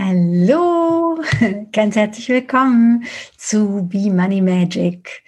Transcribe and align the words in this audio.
Hallo, 0.00 1.18
ganz 1.72 1.96
herzlich 1.96 2.28
willkommen 2.28 3.04
zu 3.38 3.88
Be 3.88 4.10
Money 4.12 4.42
Magic. 4.42 5.22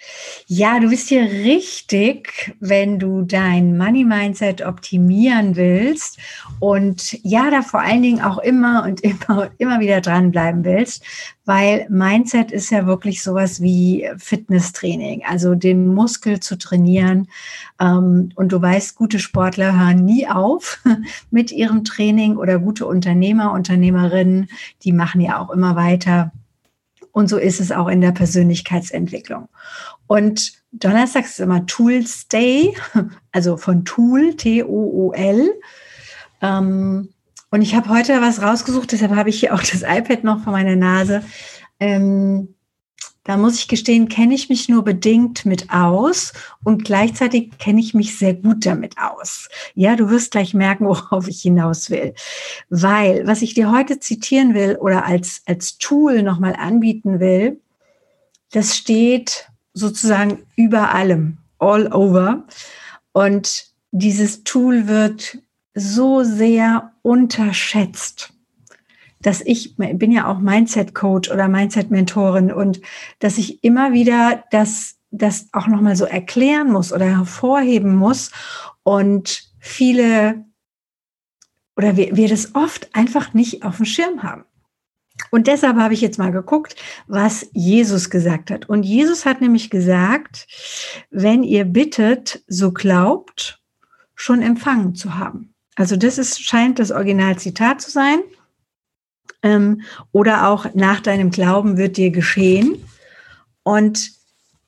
Ja, 0.45 0.79
du 0.81 0.89
bist 0.89 1.07
hier 1.07 1.23
richtig, 1.23 2.53
wenn 2.59 2.99
du 2.99 3.21
dein 3.21 3.77
Money 3.77 4.03
Mindset 4.03 4.61
optimieren 4.61 5.55
willst 5.55 6.19
und 6.59 7.17
ja, 7.23 7.49
da 7.49 7.61
vor 7.61 7.79
allen 7.79 8.03
Dingen 8.03 8.21
auch 8.21 8.37
immer 8.37 8.83
und 8.83 8.99
immer 9.01 9.43
und 9.43 9.51
immer 9.57 9.79
wieder 9.79 10.01
dranbleiben 10.01 10.65
willst, 10.65 11.03
weil 11.45 11.87
Mindset 11.89 12.51
ist 12.51 12.69
ja 12.69 12.85
wirklich 12.85 13.23
sowas 13.23 13.61
wie 13.61 14.07
Fitnesstraining, 14.17 15.23
also 15.25 15.55
den 15.55 15.87
Muskel 15.87 16.41
zu 16.41 16.57
trainieren. 16.57 17.29
Ähm, 17.79 18.33
und 18.35 18.51
du 18.51 18.61
weißt, 18.61 18.97
gute 18.97 19.19
Sportler 19.19 19.79
hören 19.79 20.03
nie 20.03 20.27
auf 20.27 20.83
mit 21.31 21.53
ihrem 21.53 21.85
Training 21.85 22.35
oder 22.35 22.59
gute 22.59 22.85
Unternehmer, 22.85 23.53
Unternehmerinnen, 23.53 24.49
die 24.83 24.91
machen 24.91 25.21
ja 25.21 25.39
auch 25.39 25.49
immer 25.49 25.77
weiter. 25.77 26.33
Und 27.11 27.27
so 27.27 27.37
ist 27.37 27.59
es 27.59 27.71
auch 27.71 27.87
in 27.87 28.01
der 28.01 28.11
Persönlichkeitsentwicklung. 28.11 29.49
Und 30.07 30.53
Donnerstag 30.71 31.25
ist 31.25 31.39
immer 31.39 31.65
Tools 31.65 32.27
Day, 32.27 32.75
also 33.31 33.57
von 33.57 33.85
Tool, 33.85 34.35
T-O-O-L. 34.35 35.49
Ähm, 36.41 37.09
und 37.49 37.61
ich 37.61 37.75
habe 37.75 37.89
heute 37.89 38.21
was 38.21 38.41
rausgesucht, 38.41 38.93
deshalb 38.93 39.15
habe 39.15 39.29
ich 39.29 39.39
hier 39.39 39.53
auch 39.53 39.61
das 39.61 39.83
iPad 39.83 40.23
noch 40.23 40.43
vor 40.43 40.53
meiner 40.53 40.77
Nase. 40.77 41.23
Ähm, 41.79 42.55
da 43.23 43.37
muss 43.37 43.55
ich 43.59 43.67
gestehen, 43.67 44.09
kenne 44.09 44.33
ich 44.33 44.49
mich 44.49 44.67
nur 44.67 44.83
bedingt 44.83 45.45
mit 45.45 45.69
aus 45.71 46.33
und 46.63 46.83
gleichzeitig 46.83 47.57
kenne 47.59 47.79
ich 47.79 47.93
mich 47.93 48.17
sehr 48.17 48.33
gut 48.33 48.65
damit 48.65 48.95
aus. 48.97 49.47
Ja, 49.75 49.95
du 49.95 50.09
wirst 50.09 50.31
gleich 50.31 50.53
merken, 50.53 50.85
worauf 50.87 51.27
ich 51.27 51.41
hinaus 51.41 51.89
will. 51.89 52.13
Weil, 52.69 53.27
was 53.27 53.41
ich 53.41 53.53
dir 53.53 53.71
heute 53.71 53.99
zitieren 53.99 54.53
will 54.53 54.77
oder 54.77 55.05
als, 55.05 55.43
als 55.45 55.77
Tool 55.77 56.23
nochmal 56.23 56.55
anbieten 56.55 57.19
will, 57.19 57.61
das 58.51 58.75
steht 58.75 59.49
sozusagen 59.73 60.43
über 60.55 60.93
allem, 60.93 61.37
all 61.59 61.93
over. 61.93 62.45
Und 63.13 63.67
dieses 63.91 64.43
Tool 64.43 64.87
wird 64.87 65.37
so 65.73 66.23
sehr 66.23 66.91
unterschätzt, 67.01 68.30
dass 69.21 69.41
ich 69.41 69.75
bin 69.77 70.11
ja 70.11 70.27
auch 70.27 70.39
Mindset 70.39 70.93
Coach 70.93 71.29
oder 71.29 71.47
Mindset 71.47 71.91
Mentorin 71.91 72.51
und 72.51 72.81
dass 73.19 73.37
ich 73.37 73.63
immer 73.63 73.93
wieder 73.93 74.43
das 74.51 74.97
das 75.11 75.49
auch 75.51 75.67
noch 75.67 75.81
mal 75.81 75.95
so 75.95 76.05
erklären 76.05 76.71
muss 76.71 76.93
oder 76.93 77.05
hervorheben 77.05 77.95
muss 77.95 78.31
und 78.83 79.51
viele 79.59 80.45
oder 81.75 81.97
wir, 81.97 82.15
wir 82.15 82.29
das 82.29 82.55
oft 82.55 82.93
einfach 82.95 83.33
nicht 83.33 83.63
auf 83.63 83.77
dem 83.77 83.85
Schirm 83.85 84.23
haben. 84.23 84.45
Und 85.29 85.47
deshalb 85.47 85.77
habe 85.77 85.93
ich 85.93 86.01
jetzt 86.01 86.17
mal 86.17 86.31
geguckt, 86.31 86.75
was 87.07 87.47
Jesus 87.53 88.09
gesagt 88.09 88.49
hat. 88.49 88.67
Und 88.69 88.83
Jesus 88.83 89.25
hat 89.25 89.41
nämlich 89.41 89.69
gesagt, 89.69 90.47
wenn 91.09 91.43
ihr 91.43 91.65
bittet, 91.65 92.43
so 92.47 92.71
glaubt, 92.71 93.61
schon 94.15 94.41
empfangen 94.41 94.95
zu 94.95 95.17
haben. 95.17 95.53
Also 95.75 95.95
das 95.95 96.17
ist, 96.17 96.41
scheint 96.43 96.79
das 96.79 96.91
Originalzitat 96.91 97.81
zu 97.81 97.91
sein. 97.91 98.19
Ähm, 99.43 99.81
oder 100.11 100.47
auch 100.49 100.73
nach 100.73 100.99
deinem 100.99 101.31
Glauben 101.31 101.77
wird 101.77 101.97
dir 101.97 102.11
geschehen. 102.11 102.83
Und 103.63 104.11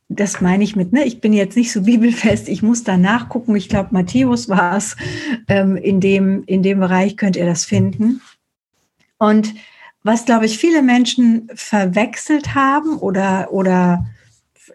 das 0.09 0.41
meine 0.41 0.63
ich 0.63 0.75
mit, 0.75 0.93
ne? 0.93 1.03
ich 1.03 1.21
bin 1.21 1.33
jetzt 1.33 1.57
nicht 1.57 1.71
so 1.71 1.81
bibelfest, 1.83 2.49
ich 2.49 2.61
muss 2.61 2.83
da 2.83 2.97
nachgucken. 2.97 3.55
Ich 3.55 3.69
glaube, 3.69 3.89
Matthäus 3.91 4.49
war 4.49 4.77
es. 4.77 4.95
Ähm, 5.47 5.75
in, 5.75 5.99
dem, 5.99 6.43
in 6.45 6.63
dem 6.63 6.79
Bereich 6.79 7.17
könnt 7.17 7.35
ihr 7.35 7.45
das 7.45 7.65
finden. 7.65 8.21
Und 9.17 9.53
was, 10.03 10.25
glaube 10.25 10.45
ich, 10.45 10.57
viele 10.57 10.81
Menschen 10.81 11.49
verwechselt 11.55 12.55
haben 12.55 12.97
oder, 12.97 13.53
oder 13.53 14.05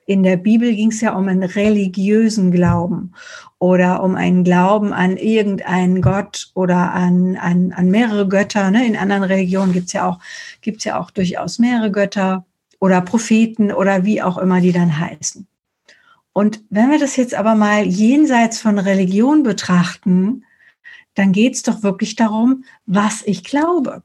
in 0.08 0.22
der 0.22 0.38
Bibel 0.38 0.74
ging 0.74 0.90
es 0.90 1.02
ja 1.02 1.14
um 1.14 1.28
einen 1.28 1.42
religiösen 1.42 2.50
Glauben 2.50 3.12
oder 3.58 4.02
um 4.02 4.14
einen 4.14 4.42
Glauben 4.42 4.94
an 4.94 5.18
irgendeinen 5.18 6.00
Gott 6.00 6.50
oder 6.54 6.94
an, 6.94 7.36
an, 7.36 7.72
an 7.72 7.90
mehrere 7.90 8.26
Götter. 8.26 8.70
Ne? 8.70 8.86
In 8.86 8.96
anderen 8.96 9.24
Religionen 9.24 9.74
gibt's 9.74 9.92
ja 9.92 10.08
auch, 10.08 10.18
gibt's 10.62 10.84
ja 10.84 10.98
auch 10.98 11.10
durchaus 11.10 11.58
mehrere 11.58 11.90
Götter 11.90 12.46
oder 12.80 13.02
Propheten 13.02 13.70
oder 13.70 14.06
wie 14.06 14.22
auch 14.22 14.38
immer 14.38 14.62
die 14.62 14.72
dann 14.72 14.98
heißen. 14.98 15.46
Und 16.32 16.62
wenn 16.70 16.90
wir 16.90 16.98
das 16.98 17.16
jetzt 17.16 17.34
aber 17.34 17.54
mal 17.54 17.84
jenseits 17.84 18.60
von 18.60 18.78
Religion 18.78 19.42
betrachten, 19.42 20.42
dann 21.16 21.32
geht's 21.32 21.62
doch 21.62 21.82
wirklich 21.82 22.16
darum, 22.16 22.64
was 22.86 23.20
ich 23.26 23.44
glaube. 23.44 24.02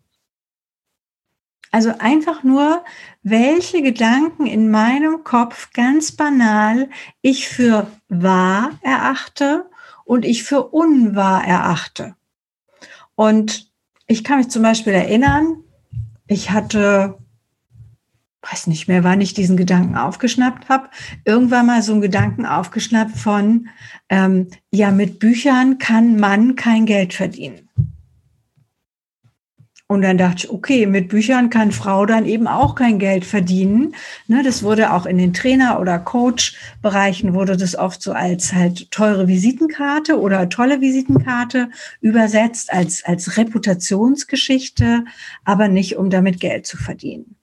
Also 1.73 1.91
einfach 1.97 2.43
nur, 2.43 2.85
welche 3.23 3.81
Gedanken 3.81 4.45
in 4.45 4.69
meinem 4.69 5.23
Kopf 5.23 5.73
ganz 5.73 6.11
banal 6.11 6.87
ich 7.23 7.49
für 7.49 7.87
wahr 8.09 8.77
erachte 8.83 9.65
und 10.05 10.23
ich 10.23 10.43
für 10.43 10.67
unwahr 10.67 11.43
erachte. 11.43 12.15
Und 13.15 13.71
ich 14.05 14.23
kann 14.23 14.37
mich 14.37 14.49
zum 14.49 14.61
Beispiel 14.61 14.93
erinnern, 14.93 15.63
ich 16.27 16.51
hatte, 16.51 17.17
weiß 18.51 18.67
nicht 18.67 18.87
mehr, 18.87 19.03
wann 19.03 19.21
ich 19.21 19.33
diesen 19.33 19.57
Gedanken 19.57 19.97
aufgeschnappt 19.97 20.69
habe, 20.69 20.91
irgendwann 21.25 21.65
mal 21.65 21.81
so 21.81 21.93
einen 21.93 22.01
Gedanken 22.01 22.45
aufgeschnappt 22.45 23.17
von, 23.17 23.67
ähm, 24.09 24.47
ja, 24.69 24.91
mit 24.91 25.17
Büchern 25.17 25.79
kann 25.79 26.19
man 26.19 26.55
kein 26.55 26.85
Geld 26.85 27.15
verdienen. 27.15 27.67
Und 29.87 30.01
dann 30.01 30.17
dachte 30.17 30.45
ich, 30.45 30.49
okay, 30.49 30.85
mit 30.85 31.09
Büchern 31.09 31.49
kann 31.49 31.71
Frau 31.71 32.05
dann 32.05 32.25
eben 32.25 32.47
auch 32.47 32.73
kein 32.75 32.99
Geld 32.99 33.25
verdienen. 33.25 33.93
Ne, 34.27 34.41
das 34.41 34.63
wurde 34.63 34.93
auch 34.93 35.05
in 35.05 35.17
den 35.17 35.33
Trainer- 35.33 35.79
oder 35.79 35.99
Coach-Bereichen 35.99 37.33
wurde 37.33 37.57
das 37.57 37.75
oft 37.75 38.01
so 38.01 38.13
als 38.13 38.53
halt 38.53 38.89
teure 38.91 39.27
Visitenkarte 39.27 40.19
oder 40.19 40.49
tolle 40.49 40.81
Visitenkarte 40.81 41.69
übersetzt, 41.99 42.71
als, 42.71 43.03
als 43.03 43.37
Reputationsgeschichte, 43.37 45.05
aber 45.43 45.67
nicht 45.67 45.97
um 45.97 46.09
damit 46.09 46.39
Geld 46.39 46.65
zu 46.65 46.77
verdienen. 46.77 47.35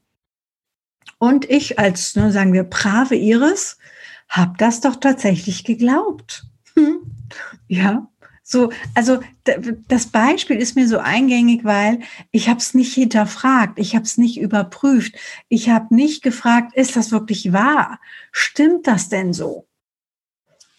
Und 1.19 1.49
ich 1.49 1.79
als, 1.79 2.17
ne, 2.17 2.33
sagen 2.33 2.55
wir, 2.55 2.65
brave 2.65 3.15
Iris, 3.15 3.77
habe 4.31 4.55
das 4.57 4.81
doch 4.81 4.97
tatsächlich 4.97 5.65
geglaubt. 5.65 6.45
Hm. 6.75 7.03
Ja, 7.69 8.09
so, 8.51 8.73
also 8.97 9.21
das 9.87 10.07
Beispiel 10.09 10.57
ist 10.57 10.75
mir 10.75 10.89
so 10.89 10.99
eingängig, 10.99 11.63
weil 11.63 12.01
ich 12.33 12.49
habe 12.49 12.59
es 12.59 12.75
nicht 12.75 12.93
hinterfragt, 12.95 13.79
ich 13.79 13.95
habe 13.95 14.05
es 14.05 14.19
nicht 14.19 14.41
überprüft, 14.41 15.15
ich 15.49 15.71
habe 15.71 15.95
nicht 15.95 16.25
gefragt, 16.25 16.75
ist 16.75 16.97
das 16.97 17.13
wirklich 17.13 17.53
wahr? 17.53 18.01
Stimmt 18.33 18.89
das 18.89 19.09
denn 19.09 19.33
so? 19.33 19.69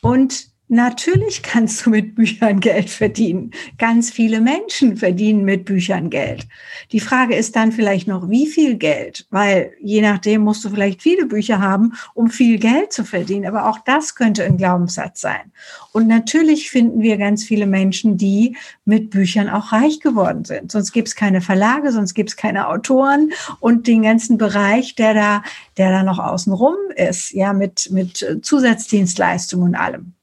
Und 0.02 0.51
Natürlich 0.74 1.44
kannst 1.44 1.86
du 1.86 1.90
mit 1.90 2.16
Büchern 2.16 2.62
Geld 2.62 2.90
verdienen. 2.90 3.52
Ganz 3.78 4.10
viele 4.10 4.40
Menschen 4.40 4.96
verdienen 4.96 5.44
mit 5.44 5.66
Büchern 5.66 6.10
Geld. 6.10 6.48
Die 6.94 7.02
Frage 7.02 7.36
ist 7.36 7.58
dann 7.58 7.74
vielleicht 7.74 8.08
noch, 8.08 8.30
wie 8.30 8.48
viel 8.48 8.78
Geld? 8.78 9.28
Weil 9.32 9.74
je 9.82 10.02
nachdem 10.02 10.44
musst 10.44 10.64
du 10.64 10.70
vielleicht 10.70 11.02
viele 11.02 11.26
Bücher 11.26 11.60
haben, 11.60 11.92
um 12.14 12.30
viel 12.30 12.58
Geld 12.58 12.94
zu 12.94 13.04
verdienen. 13.04 13.48
Aber 13.48 13.68
auch 13.68 13.80
das 13.80 14.16
könnte 14.16 14.46
ein 14.46 14.56
Glaubenssatz 14.56 15.20
sein. 15.20 15.52
Und 15.92 16.08
natürlich 16.08 16.70
finden 16.70 17.02
wir 17.02 17.18
ganz 17.18 17.44
viele 17.44 17.66
Menschen, 17.66 18.16
die 18.16 18.56
mit 18.86 19.10
Büchern 19.10 19.50
auch 19.50 19.74
reich 19.74 20.00
geworden 20.00 20.46
sind. 20.46 20.72
Sonst 20.72 20.94
gibt 20.94 21.10
es 21.10 21.16
keine 21.18 21.42
Verlage, 21.42 21.92
sonst 21.92 22.14
gibt 22.14 22.30
es 22.30 22.38
keine 22.38 22.70
Autoren 22.70 23.34
und 23.60 23.88
den 23.88 24.04
ganzen 24.04 24.38
Bereich, 24.38 24.96
der 24.96 25.16
da, 25.16 25.44
der 25.76 25.92
da 25.92 26.04
noch 26.04 26.20
außenrum 26.20 26.76
ist, 26.96 27.32
ja, 27.32 27.52
mit, 27.52 27.90
mit 27.92 28.26
Zusatzdienstleistungen 28.42 29.68
und 29.68 29.76
allem. 29.76 30.14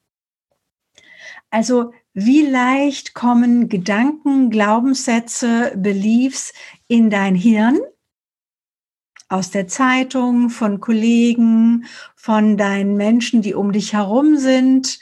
Also 1.50 1.92
wie 2.12 2.42
leicht 2.42 3.14
kommen 3.14 3.69
Gedanken, 3.69 4.50
Glaubenssätze, 4.50 5.72
Beliefs 5.76 6.52
in 6.88 7.11
dein 7.11 7.34
Hirn? 7.34 7.78
Aus 9.31 9.50
der 9.50 9.69
Zeitung, 9.69 10.50
von 10.50 10.81
Kollegen, 10.81 11.84
von 12.17 12.56
deinen 12.56 12.96
Menschen, 12.96 13.43
die 13.43 13.55
um 13.55 13.72
dich 13.72 13.93
herum 13.93 14.37
sind, 14.37 14.99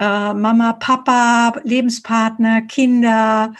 äh, 0.00 0.34
Mama, 0.34 0.72
Papa, 0.74 1.54
Lebenspartner, 1.64 2.62
Kinder, 2.62 3.54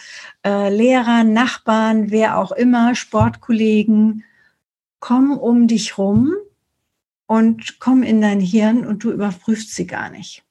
äh, 0.45 0.73
Lehrer, 0.73 1.23
Nachbarn, 1.23 2.11
wer 2.11 2.37
auch 2.37 2.51
immer, 2.51 2.95
Sportkollegen, 2.95 4.23
kommen 4.99 5.37
um 5.37 5.67
dich 5.67 5.97
rum 5.97 6.33
und 7.27 7.79
kommen 7.79 8.03
in 8.03 8.21
dein 8.21 8.39
Hirn 8.39 8.85
und 8.85 9.03
du 9.03 9.11
überprüfst 9.11 9.73
sie 9.73 9.87
gar 9.87 10.09
nicht 10.09 10.43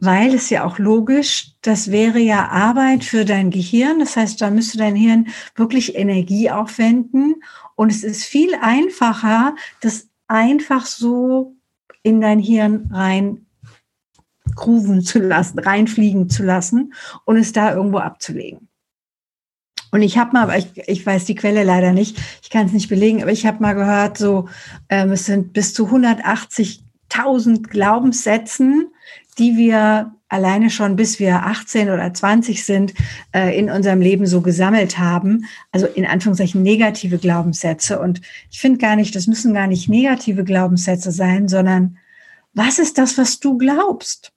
weil 0.00 0.34
es 0.34 0.50
ja 0.50 0.64
auch 0.64 0.78
logisch, 0.78 1.54
das 1.62 1.90
wäre 1.90 2.18
ja 2.18 2.48
Arbeit 2.48 3.04
für 3.04 3.24
dein 3.24 3.50
Gehirn. 3.50 3.98
Das 3.98 4.16
heißt, 4.16 4.40
da 4.40 4.50
müsste 4.50 4.78
dein 4.78 4.94
Hirn 4.94 5.28
wirklich 5.56 5.96
Energie 5.96 6.50
aufwenden. 6.50 7.42
Und 7.74 7.90
es 7.90 8.04
ist 8.04 8.24
viel 8.24 8.54
einfacher, 8.60 9.56
das 9.80 10.08
einfach 10.28 10.86
so 10.86 11.56
in 12.02 12.20
dein 12.20 12.38
Hirn 12.38 12.90
rein 12.92 13.46
grooven 14.54 15.02
zu 15.02 15.18
lassen, 15.18 15.58
reinfliegen 15.58 16.28
zu 16.28 16.42
lassen 16.42 16.92
und 17.24 17.36
es 17.36 17.52
da 17.52 17.74
irgendwo 17.74 17.98
abzulegen. 17.98 18.68
Und 19.90 20.02
ich 20.02 20.18
habe 20.18 20.32
mal, 20.32 20.58
ich, 20.58 20.66
ich 20.86 21.06
weiß 21.06 21.24
die 21.24 21.34
Quelle 21.34 21.64
leider 21.64 21.92
nicht, 21.92 22.18
ich 22.42 22.50
kann 22.50 22.66
es 22.66 22.72
nicht 22.72 22.88
belegen, 22.88 23.22
aber 23.22 23.32
ich 23.32 23.46
habe 23.46 23.62
mal 23.62 23.74
gehört, 23.74 24.18
so 24.18 24.48
ähm, 24.88 25.12
es 25.12 25.26
sind 25.26 25.52
bis 25.52 25.72
zu 25.72 25.86
180.000 25.86 27.62
Glaubenssätzen, 27.62 28.88
die 29.38 29.56
wir 29.56 30.12
alleine 30.28 30.70
schon 30.70 30.96
bis 30.96 31.18
wir 31.18 31.46
18 31.46 31.88
oder 31.88 32.12
20 32.12 32.64
sind, 32.64 32.94
äh, 33.32 33.58
in 33.58 33.70
unserem 33.70 34.00
Leben 34.00 34.26
so 34.26 34.42
gesammelt 34.42 34.98
haben. 34.98 35.46
Also 35.72 35.86
in 35.86 36.06
Anführungszeichen 36.06 36.62
negative 36.62 37.18
Glaubenssätze. 37.18 37.98
Und 37.98 38.20
ich 38.50 38.60
finde 38.60 38.78
gar 38.78 38.96
nicht, 38.96 39.14
das 39.14 39.26
müssen 39.26 39.54
gar 39.54 39.66
nicht 39.66 39.88
negative 39.88 40.44
Glaubenssätze 40.44 41.12
sein, 41.12 41.48
sondern 41.48 41.98
was 42.52 42.78
ist 42.78 42.98
das, 42.98 43.16
was 43.16 43.40
du 43.40 43.56
glaubst? 43.56 44.32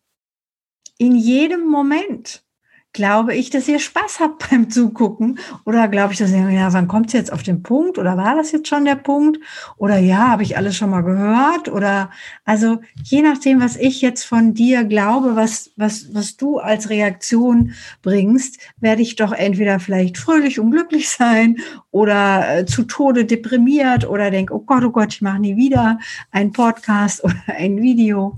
In 0.97 1.15
jedem 1.15 1.67
Moment 1.67 2.43
glaube 2.93 3.35
ich, 3.35 3.49
dass 3.49 3.67
ihr 3.67 3.79
Spaß 3.79 4.19
habt 4.19 4.49
beim 4.49 4.69
Zugucken? 4.69 5.39
Oder 5.65 5.87
glaube 5.87 6.13
ich, 6.13 6.19
dass 6.19 6.31
ihr, 6.31 6.49
ja, 6.49 6.73
wann 6.73 6.87
kommt 6.87 7.07
es 7.07 7.13
jetzt 7.13 7.31
auf 7.31 7.43
den 7.43 7.63
Punkt? 7.63 7.97
Oder 7.97 8.17
war 8.17 8.35
das 8.35 8.51
jetzt 8.51 8.67
schon 8.67 8.85
der 8.85 8.95
Punkt? 8.95 9.39
Oder 9.77 9.97
ja, 9.97 10.29
habe 10.29 10.43
ich 10.43 10.57
alles 10.57 10.75
schon 10.75 10.89
mal 10.89 11.01
gehört? 11.01 11.69
Oder 11.69 12.11
also 12.43 12.79
je 13.03 13.21
nachdem, 13.21 13.61
was 13.61 13.75
ich 13.75 14.01
jetzt 14.01 14.23
von 14.23 14.53
dir 14.53 14.83
glaube, 14.83 15.35
was, 15.35 15.71
was, 15.75 16.13
was 16.13 16.37
du 16.37 16.59
als 16.59 16.89
Reaktion 16.89 17.73
bringst, 18.01 18.59
werde 18.77 19.01
ich 19.01 19.15
doch 19.15 19.31
entweder 19.31 19.79
vielleicht 19.79 20.17
fröhlich 20.17 20.59
und 20.59 20.71
glücklich 20.71 21.09
sein 21.21 21.57
oder 21.91 22.59
äh, 22.59 22.65
zu 22.65 22.83
Tode 22.83 23.25
deprimiert 23.25 24.07
oder 24.07 24.31
denke, 24.31 24.53
oh 24.53 24.59
Gott, 24.59 24.83
oh 24.83 24.91
Gott, 24.91 25.13
ich 25.13 25.21
mache 25.21 25.39
nie 25.39 25.55
wieder 25.55 25.99
einen 26.31 26.51
Podcast 26.51 27.23
oder 27.23 27.35
ein 27.47 27.81
Video. 27.81 28.37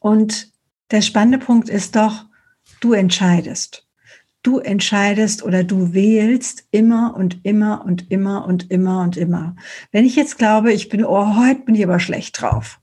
Und 0.00 0.50
der 0.90 1.02
spannende 1.02 1.38
Punkt 1.38 1.68
ist 1.68 1.94
doch, 1.94 2.24
Du 2.80 2.94
entscheidest. 2.94 3.86
Du 4.42 4.58
entscheidest 4.58 5.42
oder 5.42 5.64
du 5.64 5.92
wählst 5.92 6.66
immer 6.70 7.14
und 7.14 7.44
immer 7.44 7.84
und 7.84 8.10
immer 8.10 8.46
und 8.46 8.70
immer 8.70 9.02
und 9.02 9.18
immer. 9.18 9.54
Wenn 9.92 10.06
ich 10.06 10.16
jetzt 10.16 10.38
glaube, 10.38 10.72
ich 10.72 10.88
bin, 10.88 11.04
oh, 11.04 11.36
heute 11.36 11.60
bin 11.60 11.74
ich 11.74 11.84
aber 11.84 12.00
schlecht 12.00 12.40
drauf, 12.40 12.80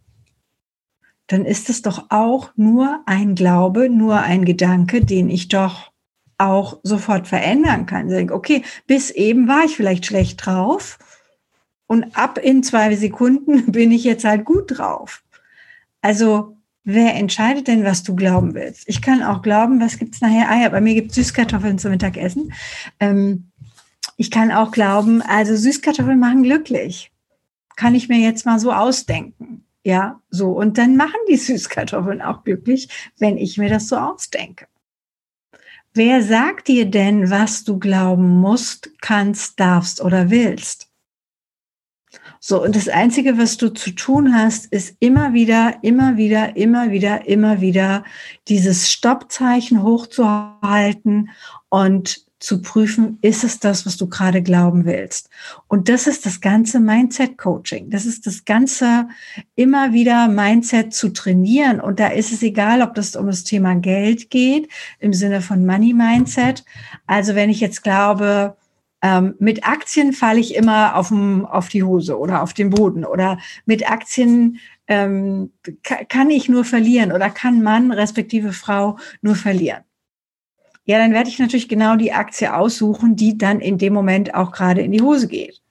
dann 1.26 1.46
ist 1.46 1.70
es 1.70 1.82
doch 1.82 2.06
auch 2.10 2.52
nur 2.56 3.02
ein 3.08 3.34
Glaube, 3.34 3.90
nur 3.90 4.20
ein 4.20 4.46
Gedanke, 4.46 5.04
den 5.04 5.30
ich 5.30 5.48
doch 5.48 5.92
auch 6.38 6.80
sofort 6.84 7.28
verändern 7.28 7.88
kann. 7.88 8.08
Denke, 8.08 8.36
okay, 8.36 8.64
bis 8.86 9.10
eben 9.10 9.48
war 9.48 9.66
ich 9.66 9.76
vielleicht 9.76 10.06
schlecht 10.06 10.46
drauf 10.46 11.00
und 11.88 12.16
ab 12.16 12.38
in 12.38 12.62
zwei 12.62 12.96
Sekunden 12.96 13.72
bin 13.72 13.92
ich 13.92 14.04
jetzt 14.04 14.26
halt 14.26 14.46
gut 14.46 14.78
drauf. 14.78 15.24
Also 16.02 16.57
Wer 16.90 17.16
entscheidet 17.16 17.68
denn, 17.68 17.84
was 17.84 18.04
du 18.04 18.16
glauben 18.16 18.54
willst? 18.54 18.88
Ich 18.88 19.02
kann 19.02 19.22
auch 19.22 19.42
glauben, 19.42 19.82
was 19.82 20.00
gibt's 20.00 20.22
nachher? 20.22 20.50
Ah 20.50 20.62
ja, 20.62 20.70
bei 20.70 20.80
mir 20.80 20.94
gibt's 20.94 21.16
Süßkartoffeln 21.16 21.78
zum 21.78 21.92
Mittagessen. 21.92 22.54
Ähm, 23.02 23.52
ich 24.16 24.32
kann 24.32 24.54
auch 24.54 24.72
glauben, 24.72 25.22
also 25.22 25.54
Süßkartoffeln 25.54 26.18
machen 26.18 26.44
glücklich. 26.44 27.12
Kann 27.76 27.94
ich 27.94 28.08
mir 28.08 28.20
jetzt 28.20 28.46
mal 28.46 28.58
so 28.58 28.72
ausdenken. 28.72 29.66
Ja, 29.84 30.22
so. 30.30 30.52
Und 30.52 30.78
dann 30.78 30.96
machen 30.96 31.20
die 31.30 31.36
Süßkartoffeln 31.36 32.22
auch 32.22 32.46
glücklich, 32.46 32.88
wenn 33.20 33.38
ich 33.38 33.58
mir 33.58 33.68
das 33.68 33.90
so 33.90 33.98
ausdenke. 33.98 34.68
Wer 35.94 36.24
sagt 36.24 36.70
dir 36.70 36.86
denn, 36.90 37.30
was 37.30 37.66
du 37.66 37.80
glauben 37.80 38.40
musst, 38.40 38.92
kannst, 39.02 39.60
darfst 39.60 40.00
oder 40.00 40.30
willst? 40.30 40.87
So, 42.50 42.64
und 42.64 42.78
das 42.78 42.88
Einzige, 42.88 43.38
was 43.38 43.58
du 43.58 43.74
zu 43.74 43.92
tun 43.92 44.34
hast, 44.34 44.68
ist 44.68 44.96
immer 45.02 45.34
wieder, 45.34 45.80
immer 45.82 46.16
wieder, 46.16 46.56
immer 46.56 46.92
wieder, 46.92 47.28
immer 47.28 47.60
wieder 47.60 48.06
dieses 48.48 48.90
Stoppzeichen 48.90 49.84
hochzuhalten 49.84 51.30
und 51.68 52.26
zu 52.40 52.62
prüfen, 52.62 53.20
ist 53.22 53.44
es 53.44 53.60
das, 53.60 53.86
was 53.86 53.98
du 53.98 54.08
gerade 54.08 54.42
glauben 54.42 54.86
willst? 54.86 55.30
Und 55.68 55.90
das 55.90 56.08
ist 56.08 56.26
das 56.26 56.40
ganze 56.40 56.80
Mindset-Coaching. 56.80 57.90
Das 57.90 58.06
ist 58.06 58.26
das 58.26 58.46
ganze 58.46 59.10
immer 59.56 59.92
wieder 59.92 60.30
Mindset 60.30 60.94
zu 60.94 61.10
trainieren. 61.10 61.82
Und 61.82 62.00
da 62.00 62.08
ist 62.08 62.32
es 62.32 62.44
egal, 62.44 62.82
ob 62.82 62.96
das 62.96 63.18
um 63.18 63.28
das 63.28 63.44
Thema 63.44 63.76
Geld 63.76 64.30
geht, 64.30 64.70
im 65.00 65.12
Sinne 65.12 65.42
von 65.42 65.66
Money 65.66 65.94
Mindset. 65.94 66.64
Also 67.08 67.36
wenn 67.36 67.50
ich 67.50 67.60
jetzt 67.60 67.84
glaube, 67.84 68.56
ähm, 69.02 69.36
mit 69.40 69.68
Aktien 69.68 70.14
falle 70.14 70.40
ich 70.40 70.56
immer 70.56 70.96
auf, 70.96 71.10
dem, 71.10 71.46
auf 71.46 71.70
die 71.70 71.84
Hose 71.84 72.18
oder 72.18 72.42
auf 72.42 72.54
den 72.54 72.70
Boden 72.72 73.06
oder 73.06 73.38
mit 73.66 73.90
Aktien 73.90 74.60
ähm, 74.88 75.52
kann 75.84 76.30
ich 76.30 76.50
nur 76.50 76.66
verlieren 76.66 77.12
oder 77.12 77.30
kann 77.30 77.62
Mann 77.62 77.92
respektive 77.92 78.54
Frau 78.54 78.98
nur 79.22 79.36
verlieren. 79.36 79.84
Ja, 80.86 80.98
dann 80.98 81.12
werde 81.12 81.30
ich 81.30 81.38
natürlich 81.38 81.68
genau 81.68 81.98
die 81.98 82.14
Aktie 82.14 82.56
aussuchen, 82.56 83.18
die 83.18 83.38
dann 83.38 83.60
in 83.60 83.78
dem 83.78 83.94
Moment 83.94 84.34
auch 84.34 84.52
gerade 84.52 84.82
in 84.82 84.94
die 84.94 85.02
Hose 85.02 85.28
geht. 85.28 85.62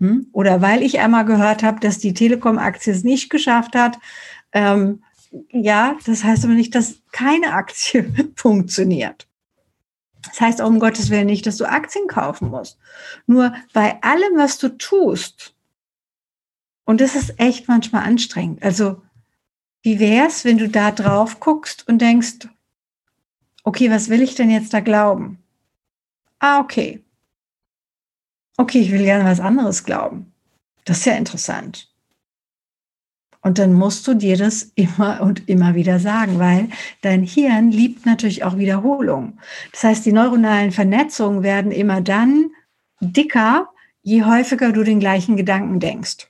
Hm? 0.00 0.26
Oder 0.32 0.60
weil 0.60 0.82
ich 0.82 0.98
einmal 0.98 1.24
gehört 1.24 1.62
habe, 1.62 1.78
dass 1.78 1.98
die 1.98 2.14
Telekom-Aktie 2.14 2.92
es 2.92 3.04
nicht 3.04 3.30
geschafft 3.30 3.76
hat. 3.76 3.98
Ähm, 4.52 5.04
ja, 5.50 5.96
das 6.04 6.24
heißt 6.24 6.44
aber 6.44 6.54
nicht, 6.54 6.74
dass 6.74 7.00
keine 7.12 7.52
Aktie 7.52 8.12
funktioniert. 8.36 9.28
Das 10.26 10.40
heißt 10.40 10.62
auch 10.62 10.68
um 10.68 10.80
Gottes 10.80 11.10
Willen 11.10 11.26
nicht, 11.26 11.46
dass 11.46 11.56
du 11.56 11.64
Aktien 11.64 12.06
kaufen 12.06 12.50
musst. 12.50 12.78
Nur 13.26 13.54
bei 13.72 14.02
allem, 14.02 14.36
was 14.36 14.58
du 14.58 14.76
tust, 14.76 15.54
und 16.84 17.00
das 17.00 17.14
ist 17.14 17.38
echt 17.40 17.68
manchmal 17.68 18.04
anstrengend. 18.04 18.62
Also, 18.62 19.02
wie 19.82 19.98
wär's, 20.00 20.44
wenn 20.44 20.58
du 20.58 20.68
da 20.68 20.90
drauf 20.90 21.40
guckst 21.40 21.88
und 21.88 22.00
denkst, 22.00 22.48
okay, 23.64 23.90
was 23.90 24.08
will 24.08 24.22
ich 24.22 24.34
denn 24.34 24.50
jetzt 24.50 24.74
da 24.74 24.80
glauben? 24.80 25.38
Ah, 26.38 26.60
okay. 26.60 27.02
Okay, 28.56 28.80
ich 28.80 28.92
will 28.92 29.02
gerne 29.02 29.24
was 29.24 29.40
anderes 29.40 29.84
glauben. 29.84 30.32
Das 30.84 30.98
ist 30.98 31.06
ja 31.06 31.14
interessant. 31.14 31.93
Und 33.44 33.58
dann 33.58 33.74
musst 33.74 34.08
du 34.08 34.14
dir 34.14 34.38
das 34.38 34.72
immer 34.74 35.20
und 35.20 35.50
immer 35.50 35.74
wieder 35.74 36.00
sagen, 36.00 36.38
weil 36.38 36.70
dein 37.02 37.22
Hirn 37.22 37.70
liebt 37.70 38.06
natürlich 38.06 38.42
auch 38.42 38.56
Wiederholung. 38.56 39.38
Das 39.70 39.84
heißt, 39.84 40.06
die 40.06 40.12
neuronalen 40.12 40.72
Vernetzungen 40.72 41.42
werden 41.42 41.70
immer 41.70 42.00
dann 42.00 42.50
dicker, 43.00 43.68
je 44.02 44.24
häufiger 44.24 44.72
du 44.72 44.82
den 44.82 44.98
gleichen 44.98 45.36
Gedanken 45.36 45.78
denkst. 45.78 46.28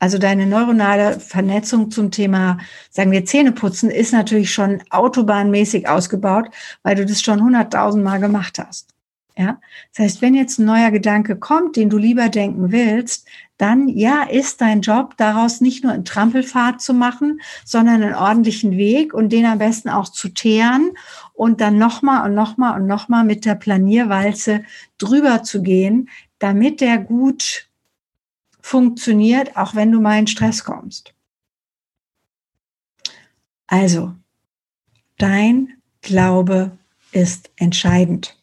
Also 0.00 0.18
deine 0.18 0.46
neuronale 0.46 1.20
Vernetzung 1.20 1.92
zum 1.92 2.10
Thema, 2.10 2.58
sagen 2.90 3.12
wir, 3.12 3.24
Zähneputzen 3.24 3.88
ist 3.88 4.12
natürlich 4.12 4.52
schon 4.52 4.82
autobahnmäßig 4.90 5.88
ausgebaut, 5.88 6.48
weil 6.82 6.96
du 6.96 7.06
das 7.06 7.22
schon 7.22 7.40
hunderttausend 7.40 8.02
Mal 8.02 8.18
gemacht 8.18 8.58
hast. 8.58 8.88
Ja, 9.36 9.60
das 9.94 10.04
heißt, 10.04 10.22
wenn 10.22 10.34
jetzt 10.34 10.58
ein 10.58 10.64
neuer 10.64 10.90
Gedanke 10.90 11.36
kommt, 11.36 11.76
den 11.76 11.88
du 11.88 11.98
lieber 11.98 12.28
denken 12.28 12.72
willst, 12.72 13.28
dann 13.58 13.88
ja, 13.88 14.22
ist 14.22 14.60
dein 14.60 14.80
Job 14.80 15.16
daraus 15.16 15.60
nicht 15.60 15.84
nur 15.84 15.92
einen 15.92 16.04
Trampelfahrt 16.04 16.80
zu 16.80 16.94
machen, 16.94 17.40
sondern 17.64 18.02
einen 18.02 18.14
ordentlichen 18.14 18.76
Weg 18.76 19.12
und 19.12 19.30
den 19.30 19.44
am 19.44 19.58
besten 19.58 19.88
auch 19.88 20.08
zu 20.08 20.28
teeren 20.28 20.92
und 21.34 21.60
dann 21.60 21.76
nochmal 21.76 22.28
und 22.28 22.34
nochmal 22.34 22.80
und 22.80 22.86
nochmal 22.86 23.24
mit 23.24 23.44
der 23.44 23.56
Planierwalze 23.56 24.64
drüber 24.96 25.42
zu 25.42 25.62
gehen, 25.62 26.08
damit 26.38 26.80
der 26.80 26.98
gut 26.98 27.68
funktioniert, 28.60 29.56
auch 29.56 29.74
wenn 29.74 29.90
du 29.90 30.00
mal 30.00 30.18
in 30.18 30.26
Stress 30.26 30.62
kommst. 30.64 31.14
Also, 33.66 34.14
dein 35.18 35.74
Glaube 36.00 36.72
ist 37.12 37.50
entscheidend. 37.56 38.38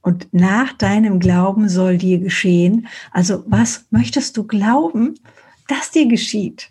Und 0.00 0.28
nach 0.32 0.72
deinem 0.72 1.20
Glauben 1.20 1.68
soll 1.68 1.98
dir 1.98 2.18
geschehen. 2.18 2.88
Also 3.10 3.44
was 3.46 3.86
möchtest 3.90 4.36
du 4.36 4.44
glauben, 4.44 5.14
dass 5.66 5.90
dir 5.90 6.06
geschieht? 6.06 6.70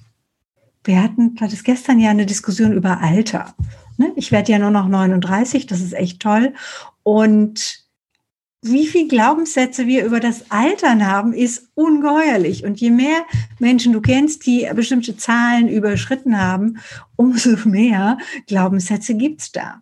Wir 0.84 1.04
hatten, 1.04 1.36
das 1.36 1.64
gestern 1.64 2.00
ja 2.00 2.10
eine 2.10 2.26
Diskussion 2.26 2.72
über 2.72 3.02
Alter. 3.02 3.54
Ne? 3.98 4.12
Ich 4.16 4.32
werde 4.32 4.52
ja 4.52 4.60
nur 4.60 4.72
noch 4.72 4.88
39, 4.88 5.68
das 5.68 5.82
ist 5.82 5.94
echt 5.94 6.22
toll. 6.22 6.54
Und 7.04 7.88
wie 8.62 8.88
viel 8.88 9.08
Glaubenssätze 9.08 9.86
wir 9.86 10.06
über 10.06 10.20
das 10.20 10.50
Altern 10.50 11.06
haben, 11.06 11.34
ist 11.34 11.70
ungeheuerlich. 11.76 12.64
Und 12.64 12.80
je 12.80 12.90
mehr 12.90 13.26
Menschen 13.60 13.94
du 13.94 14.02
kennst, 14.02 14.46
die 14.46 14.68
bestimmte 14.74 15.16
Zahlen 15.16 15.68
überschritten 15.68 16.40
haben, 16.40 16.80
umso 17.16 17.56
mehr 17.66 18.18
Glaubenssätze 18.48 19.16
gibt's 19.16 19.52
da. 19.52 19.82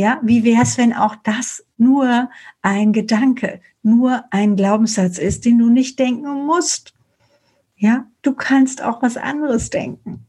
Ja, 0.00 0.18
wie 0.22 0.44
wäre 0.44 0.62
es, 0.62 0.78
wenn 0.78 0.94
auch 0.94 1.14
das 1.14 1.62
nur 1.76 2.30
ein 2.62 2.94
Gedanke, 2.94 3.60
nur 3.82 4.24
ein 4.30 4.56
Glaubenssatz 4.56 5.18
ist, 5.18 5.44
den 5.44 5.58
du 5.58 5.68
nicht 5.68 5.98
denken 5.98 6.46
musst? 6.46 6.94
Ja, 7.76 8.06
du 8.22 8.32
kannst 8.32 8.82
auch 8.82 9.02
was 9.02 9.18
anderes 9.18 9.68
denken. 9.68 10.24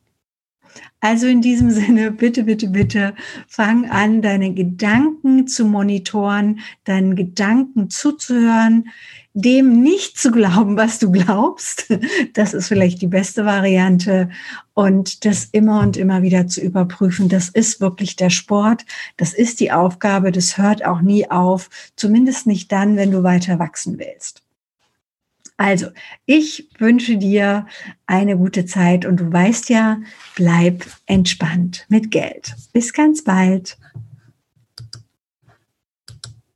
Also 1.00 1.28
in 1.28 1.42
diesem 1.42 1.72
Sinne, 1.72 2.12
bitte, 2.12 2.44
bitte, 2.44 2.68
bitte, 2.68 3.16
fang 3.48 3.90
an, 3.90 4.22
deine 4.22 4.54
Gedanken 4.54 5.48
zu 5.48 5.64
monitoren, 5.64 6.60
deinen 6.84 7.16
Gedanken 7.16 7.90
zuzuhören, 7.90 8.90
dem 9.34 9.82
nicht 9.82 10.18
zu 10.18 10.32
glauben, 10.32 10.76
was 10.78 11.00
du 11.00 11.12
glaubst. 11.12 11.88
Das 12.34 12.54
ist 12.54 12.68
vielleicht 12.68 13.02
die 13.02 13.08
beste 13.08 13.46
Variante. 13.46 14.30
Und 14.74 15.26
das 15.26 15.46
immer 15.52 15.82
und 15.82 15.98
immer 15.98 16.22
wieder 16.22 16.48
zu 16.48 16.62
überprüfen, 16.62 17.30
das 17.30 17.50
ist 17.50 17.82
wirklich 17.82 18.16
der 18.16 18.30
Sport. 18.30 18.86
Das 19.18 19.34
ist 19.34 19.60
die 19.60 19.72
Aufgabe. 19.72 20.32
Das 20.32 20.58
hört 20.58 20.86
auch 20.86 21.02
nie 21.02 21.30
auf. 21.30 21.70
Zumindest 21.96 22.48
nicht 22.48 22.72
dann, 22.72 22.96
wenn 22.96 23.12
du 23.12 23.24
weiter 23.24 23.60
wachsen 23.60 24.00
willst. 24.00 24.44
Also, 25.58 25.88
ich 26.26 26.70
wünsche 26.80 27.18
dir 27.18 27.68
eine 28.08 28.36
gute 28.36 28.66
Zeit 28.66 29.06
und 29.06 29.20
du 29.20 29.32
weißt 29.32 29.70
ja, 29.70 30.00
bleib 30.36 30.86
entspannt 31.06 31.86
mit 31.88 32.10
Geld. 32.10 32.56
Bis 32.74 32.94
ganz 32.94 33.24
bald. 33.24 33.78